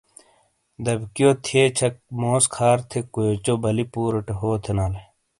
[0.85, 5.01] دبیکیو تھیے چھک موس کھار تھے کویوچو بَلی پوروٹے ہو تھینالے۔